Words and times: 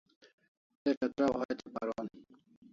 Te 0.81 0.89
chatraw 0.99 1.33
hatya 1.41 1.67
paron 1.73 2.07